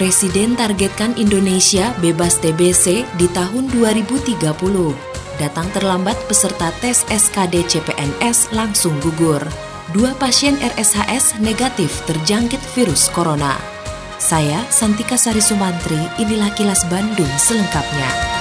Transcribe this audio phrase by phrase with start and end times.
[0.00, 4.32] Presiden targetkan Indonesia bebas TBC di tahun 2030.
[5.36, 9.44] Datang terlambat peserta tes SKD CPNS langsung gugur.
[9.92, 13.60] Dua pasien RSHS negatif terjangkit virus corona.
[14.16, 18.39] Saya Santika Sari Sumantri, inilah kilas Bandung selengkapnya.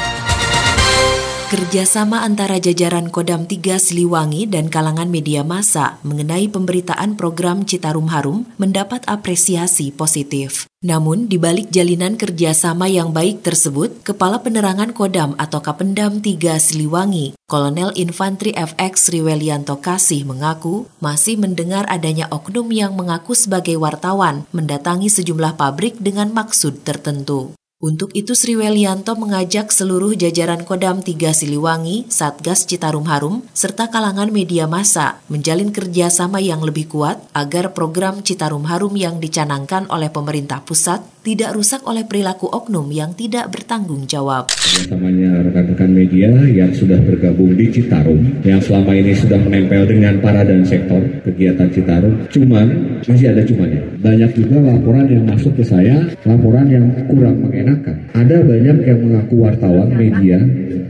[1.49, 8.45] Kerjasama antara jajaran Kodam 3 Siliwangi dan kalangan media massa mengenai pemberitaan program Citarum Harum
[8.61, 10.69] mendapat apresiasi positif.
[10.85, 17.33] Namun, di balik jalinan kerjasama yang baik tersebut, Kepala Penerangan Kodam atau Kapendam 3 Siliwangi,
[17.49, 25.09] Kolonel Infantri FX Riwelianto Kasih mengaku masih mendengar adanya oknum yang mengaku sebagai wartawan mendatangi
[25.09, 27.57] sejumlah pabrik dengan maksud tertentu.
[27.79, 34.35] Untuk itu Sri Welianto mengajak seluruh jajaran Kodam 3 Siliwangi, Satgas Citarum Harum, serta kalangan
[34.35, 40.59] media massa menjalin kerjasama yang lebih kuat agar program Citarum Harum yang dicanangkan oleh pemerintah
[40.59, 44.51] pusat tidak rusak oleh perilaku oknum yang tidak bertanggung jawab.
[44.51, 50.47] Kerjasamanya rekan-rekan media yang sudah bergabung di Citarum, yang selama ini sudah menempel dengan para
[50.47, 52.67] dan sektor kegiatan Citarum, cuman
[53.03, 53.81] masih ada cumannya.
[53.99, 57.95] Banyak juga laporan yang masuk ke saya, laporan yang kurang mengenak mengenakan.
[58.17, 60.37] Ada banyak yang mengaku wartawan media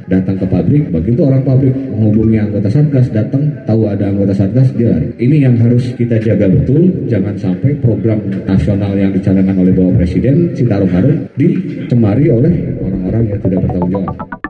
[0.09, 4.95] datang ke pabrik, begitu orang pabrik menghubungi anggota satgas datang tahu ada anggota satgas dia
[4.95, 5.13] lari.
[5.19, 10.55] Ini yang harus kita jaga betul, jangan sampai program nasional yang dicanangkan oleh Bapak Presiden
[10.57, 14.48] Citarum Harum dicemari oleh orang-orang yang tidak bertanggung jawab.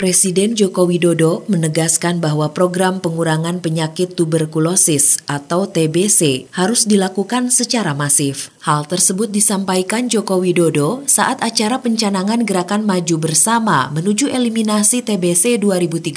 [0.00, 8.48] Presiden Joko Widodo menegaskan bahwa program pengurangan penyakit tuberkulosis atau TBC harus dilakukan secara masif.
[8.64, 16.16] Hal tersebut disampaikan Joko Widodo saat acara pencanangan Gerakan Maju Bersama menuju eliminasi TBC 2030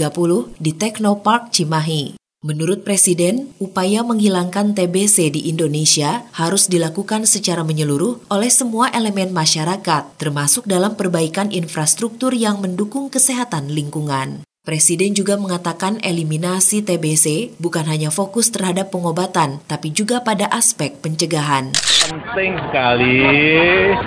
[0.64, 2.22] di Teknopark Cimahi.
[2.44, 10.20] Menurut Presiden, upaya menghilangkan TBC di Indonesia harus dilakukan secara menyeluruh oleh semua elemen masyarakat,
[10.20, 14.44] termasuk dalam perbaikan infrastruktur yang mendukung kesehatan lingkungan.
[14.64, 21.76] Presiden juga mengatakan eliminasi TBC bukan hanya fokus terhadap pengobatan, tapi juga pada aspek pencegahan.
[22.08, 23.24] Penting sekali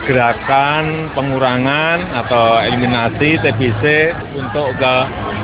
[0.08, 3.84] gerakan pengurangan atau eliminasi TBC
[4.36, 4.94] untuk ke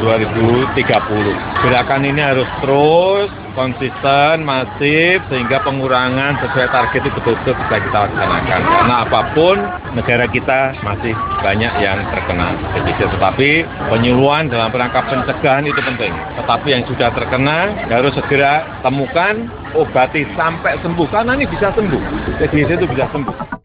[0.02, 1.62] 2030.
[1.62, 8.60] Gerakan ini harus terus konsisten, masif, sehingga pengurangan sesuai target itu betul-betul bisa kita laksanakan.
[8.64, 9.56] Karena apa pun,
[9.94, 13.00] negara kita masih banyak yang terkena TBC.
[13.12, 13.50] Tetapi
[13.92, 16.12] penyuluhan dalam rangka pencegahan itu penting.
[16.42, 19.46] Tetapi yang sudah terkena harus segera temukan,
[19.76, 21.06] obati sampai sembuh.
[21.12, 22.02] Karena ini bisa sembuh.
[22.40, 23.61] TBC itu bisa sembuh.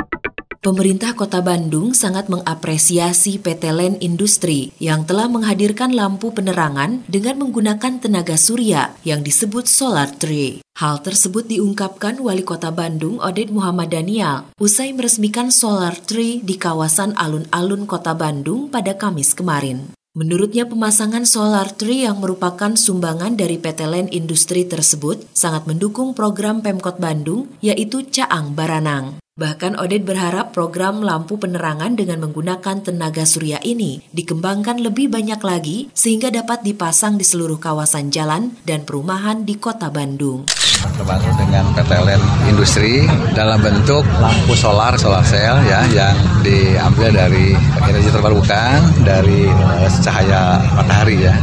[0.58, 8.02] Pemerintah Kota Bandung sangat mengapresiasi PT Len Industri yang telah menghadirkan lampu penerangan dengan menggunakan
[8.02, 10.66] tenaga surya yang disebut solar tree.
[10.82, 17.14] Hal tersebut diungkapkan Wali Kota Bandung Oded Muhammad Daniel usai meresmikan solar tree di kawasan
[17.14, 19.94] alun-alun Kota Bandung pada Kamis kemarin.
[20.18, 26.66] Menurutnya pemasangan solar tree yang merupakan sumbangan dari PT Len Industri tersebut sangat mendukung program
[26.66, 29.22] Pemkot Bandung yaitu Caang Baranang.
[29.38, 35.94] Bahkan Oded berharap program lampu penerangan dengan menggunakan tenaga surya ini dikembangkan lebih banyak lagi
[35.94, 40.50] sehingga dapat dipasang di seluruh kawasan jalan dan perumahan di kota Bandung.
[40.98, 43.06] Terbantu dengan PTLN Industri
[43.38, 47.54] dalam bentuk lampu solar, solar cell ya yang diambil dari
[47.86, 51.38] energi terbarukan dari uh, cahaya matahari ya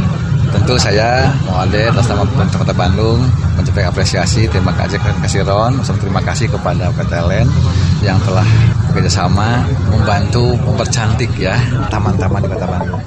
[0.55, 3.19] tentu saya Muhammad atas nama pemerintah Kota Bandung
[3.59, 7.47] mencapai apresiasi terima kasih kasih Ron terima kasih kepada PTLN
[7.99, 8.47] yang telah
[8.91, 11.59] bekerjasama membantu mempercantik ya
[11.91, 13.03] taman-taman di Kota Bandung.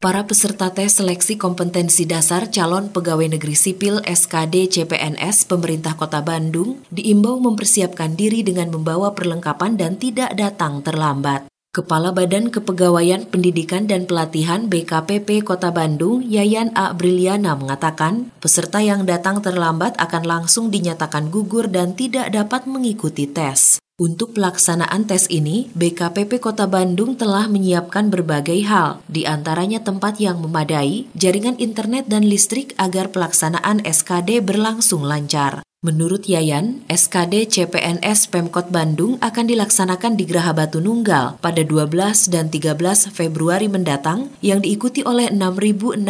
[0.00, 6.80] Para peserta tes seleksi kompetensi dasar calon pegawai negeri sipil SKD CPNS pemerintah Kota Bandung
[6.88, 11.49] diimbau mempersiapkan diri dengan membawa perlengkapan dan tidak datang terlambat.
[11.70, 16.90] Kepala Badan Kepegawaian Pendidikan dan Pelatihan BKPP Kota Bandung, Yayan A.
[16.90, 23.78] Briliana mengatakan, peserta yang datang terlambat akan langsung dinyatakan gugur dan tidak dapat mengikuti tes.
[24.02, 30.42] Untuk pelaksanaan tes ini, BKPP Kota Bandung telah menyiapkan berbagai hal, di antaranya tempat yang
[30.42, 35.62] memadai, jaringan internet dan listrik agar pelaksanaan SKD berlangsung lancar.
[35.80, 42.52] Menurut Yayan, SKD CPNS Pemkot Bandung akan dilaksanakan di Geraha Batu Nunggal pada 12 dan
[42.52, 42.76] 13
[43.08, 46.04] Februari mendatang yang diikuti oleh 6.609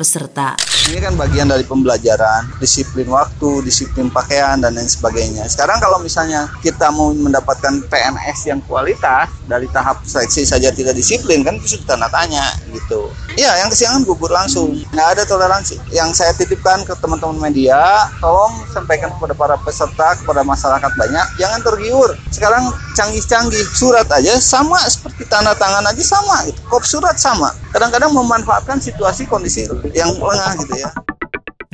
[0.00, 0.56] peserta.
[0.88, 5.44] Ini kan bagian dari pembelajaran, disiplin waktu, disiplin pakaian, dan lain sebagainya.
[5.52, 11.44] Sekarang kalau misalnya kita mau mendapatkan PNS yang kualitas, dari tahap seleksi saja tidak disiplin,
[11.44, 13.08] kan itu tanda tanya gitu.
[13.40, 14.76] Iya, yang kesiangan gugur langsung.
[14.92, 15.80] Nggak ada toleransi.
[15.90, 21.60] Yang saya titipkan ke teman-teman media, tolong sampaikan kepada para peserta, kepada masyarakat banyak, jangan
[21.64, 22.10] tergiur.
[22.28, 26.60] Sekarang canggih-canggih, surat aja sama seperti tanda tangan aja sama, gitu.
[26.68, 27.52] kop surat sama.
[27.72, 29.64] Kadang-kadang memanfaatkan situasi kondisi
[29.96, 30.92] yang lengah gitu ya.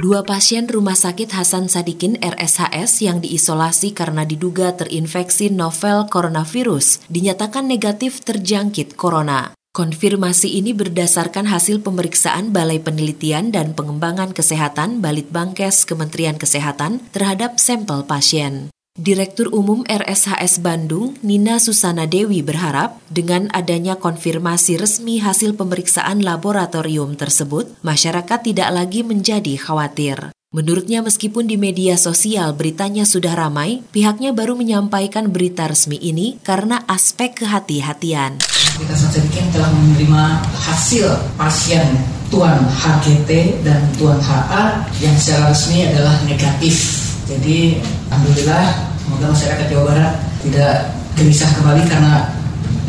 [0.02, 7.70] Dua pasien Rumah Sakit Hasan Sadikin RSHS yang diisolasi karena diduga terinfeksi novel coronavirus dinyatakan
[7.70, 9.54] negatif terjangkit corona.
[9.72, 18.04] Konfirmasi ini berdasarkan hasil pemeriksaan Balai Penelitian dan Pengembangan Kesehatan Balitbangkes Kementerian Kesehatan terhadap sampel
[18.04, 18.68] pasien.
[19.00, 27.16] Direktur Umum RSHS Bandung, Nina Susana Dewi berharap dengan adanya konfirmasi resmi hasil pemeriksaan laboratorium
[27.16, 30.36] tersebut, masyarakat tidak lagi menjadi khawatir.
[30.52, 36.84] Menurutnya meskipun di media sosial beritanya sudah ramai, pihaknya baru menyampaikan berita resmi ini karena
[36.84, 38.51] aspek kehati-hatian.
[38.82, 40.22] Kita sedikit telah menerima
[40.58, 41.06] hasil
[41.38, 41.86] pasien
[42.34, 47.06] Tuan HGT dan Tuan HA yang secara resmi adalah negatif.
[47.30, 47.78] Jadi
[48.10, 48.66] Alhamdulillah
[49.06, 50.12] semoga masyarakat Jawa Barat
[50.42, 50.74] tidak
[51.14, 52.26] gelisah kembali karena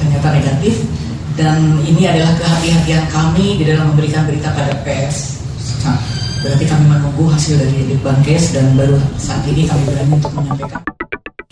[0.02, 0.76] ternyata negatif
[1.38, 5.38] dan ini adalah kehati-hatian kami di dalam memberikan berita pada pers.
[5.86, 6.00] Nah,
[6.44, 10.84] Berarti kami menunggu hasil dari Litbangkes dan baru saat ini kami berani untuk menyampaikan.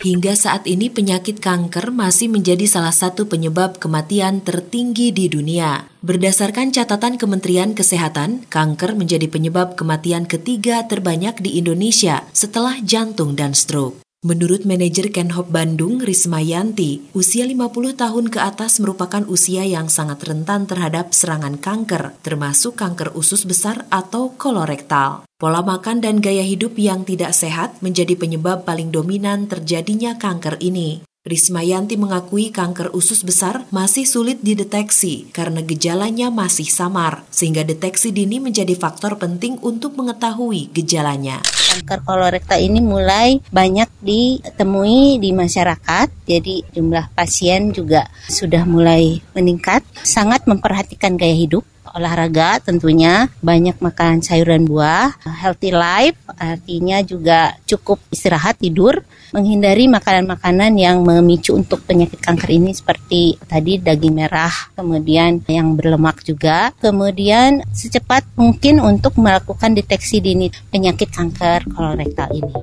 [0.02, 5.86] Hingga saat ini penyakit kanker masih menjadi salah satu penyebab kematian tertinggi di dunia.
[6.02, 13.54] Berdasarkan catatan Kementerian Kesehatan, kanker menjadi penyebab kematian ketiga terbanyak di Indonesia setelah jantung dan
[13.54, 14.02] stroke.
[14.26, 20.18] Menurut manajer Kenhop Bandung, Risma Yanti, usia 50 tahun ke atas merupakan usia yang sangat
[20.26, 25.26] rentan terhadap serangan kanker, termasuk kanker usus besar atau kolorektal.
[25.42, 31.02] Pola makan dan gaya hidup yang tidak sehat menjadi penyebab paling dominan terjadinya kanker ini.
[31.26, 38.38] Rismayanti mengakui kanker usus besar masih sulit dideteksi karena gejalanya masih samar, sehingga deteksi dini
[38.38, 41.42] menjadi faktor penting untuk mengetahui gejalanya.
[41.42, 49.82] Kanker kolorektal ini mulai banyak ditemui di masyarakat, jadi jumlah pasien juga sudah mulai meningkat.
[50.06, 51.66] Sangat memperhatikan gaya hidup,
[51.96, 60.76] olahraga tentunya, banyak makan sayuran buah, healthy life artinya juga cukup istirahat tidur, menghindari makanan-makanan
[60.76, 67.64] yang memicu untuk penyakit kanker ini seperti tadi daging merah, kemudian yang berlemak juga, kemudian
[67.72, 72.54] secepat mungkin untuk melakukan deteksi dini penyakit kanker kolorektal ini.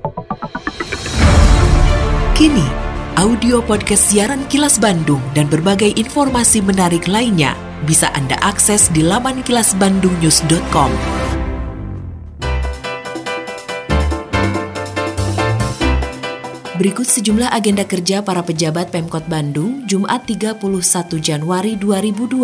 [2.38, 2.68] Kini,
[3.20, 9.44] audio podcast siaran Kilas Bandung dan berbagai informasi menarik lainnya bisa Anda akses di laman
[9.46, 10.92] kilasbandungnews.com.
[16.80, 20.64] Berikut sejumlah agenda kerja para pejabat Pemkot Bandung Jumat 31
[21.20, 22.40] Januari 2020.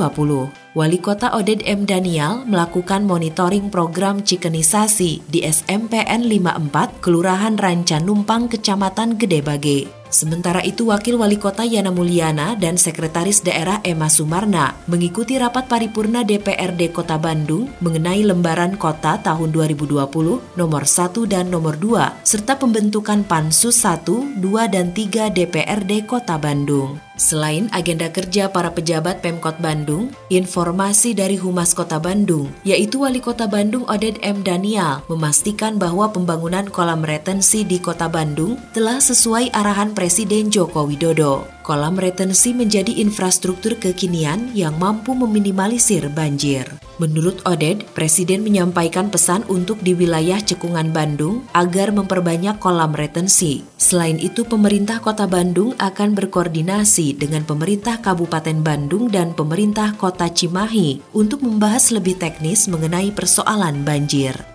[0.76, 1.88] Wali Kota Oded M.
[1.88, 10.05] Daniel melakukan monitoring program cikenisasi di SMPN 54 Kelurahan Ranca Numpang, Kecamatan Gedebage.
[10.10, 16.26] Sementara itu, Wakil Wali Kota Yana Mulyana dan Sekretaris Daerah Emma Sumarna mengikuti rapat paripurna
[16.26, 23.22] DPRD Kota Bandung mengenai lembaran kota tahun 2020 nomor 1 dan nomor 2, serta pembentukan
[23.28, 27.05] Pansus 1, 2, dan 3 DPRD Kota Bandung.
[27.16, 33.48] Selain agenda kerja para pejabat Pemkot Bandung, informasi dari Humas Kota Bandung, yaitu Wali Kota
[33.48, 34.44] Bandung Oded M.
[34.44, 41.55] Daniel, memastikan bahwa pembangunan kolam retensi di Kota Bandung telah sesuai arahan Presiden Joko Widodo.
[41.66, 46.70] Kolam retensi menjadi infrastruktur kekinian yang mampu meminimalisir banjir.
[47.02, 53.66] Menurut Oded, Presiden menyampaikan pesan untuk di wilayah Cekungan Bandung agar memperbanyak kolam retensi.
[53.82, 61.18] Selain itu, pemerintah Kota Bandung akan berkoordinasi dengan pemerintah Kabupaten Bandung dan pemerintah Kota Cimahi
[61.18, 64.55] untuk membahas lebih teknis mengenai persoalan banjir.